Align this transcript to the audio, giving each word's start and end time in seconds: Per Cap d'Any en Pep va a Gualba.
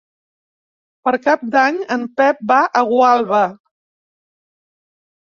Per 1.07 1.13
Cap 1.25 1.43
d'Any 1.57 1.77
en 1.97 2.07
Pep 2.23 2.43
va 2.55 2.59
a 2.81 2.85
Gualba. 2.95 3.45